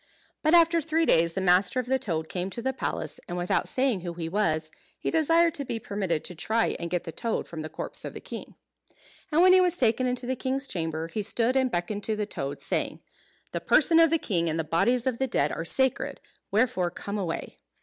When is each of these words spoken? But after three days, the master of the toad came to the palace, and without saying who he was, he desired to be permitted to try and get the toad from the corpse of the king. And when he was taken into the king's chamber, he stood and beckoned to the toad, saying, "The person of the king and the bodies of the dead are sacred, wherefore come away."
But 0.41 0.55
after 0.55 0.81
three 0.81 1.05
days, 1.05 1.33
the 1.33 1.41
master 1.41 1.79
of 1.79 1.85
the 1.85 1.99
toad 1.99 2.27
came 2.27 2.49
to 2.49 2.61
the 2.63 2.73
palace, 2.73 3.19
and 3.27 3.37
without 3.37 3.69
saying 3.69 4.01
who 4.01 4.15
he 4.15 4.27
was, 4.27 4.71
he 4.99 5.11
desired 5.11 5.53
to 5.53 5.63
be 5.63 5.77
permitted 5.79 6.23
to 6.23 6.33
try 6.33 6.75
and 6.79 6.89
get 6.89 7.03
the 7.03 7.11
toad 7.11 7.47
from 7.47 7.61
the 7.61 7.69
corpse 7.69 8.03
of 8.03 8.15
the 8.15 8.19
king. 8.19 8.55
And 9.31 9.43
when 9.43 9.53
he 9.53 9.61
was 9.61 9.77
taken 9.77 10.07
into 10.07 10.25
the 10.25 10.35
king's 10.35 10.65
chamber, 10.67 11.07
he 11.07 11.21
stood 11.21 11.55
and 11.55 11.69
beckoned 11.69 12.03
to 12.05 12.15
the 12.15 12.25
toad, 12.25 12.61
saying, 12.61 12.99
"The 13.51 13.61
person 13.61 13.99
of 13.99 14.09
the 14.09 14.17
king 14.17 14.49
and 14.49 14.57
the 14.57 14.63
bodies 14.63 15.05
of 15.05 15.19
the 15.19 15.27
dead 15.27 15.51
are 15.51 15.63
sacred, 15.63 16.19
wherefore 16.49 16.89
come 16.89 17.19
away." 17.19 17.59